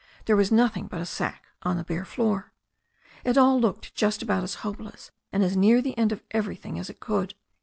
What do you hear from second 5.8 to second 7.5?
end of everything as it could.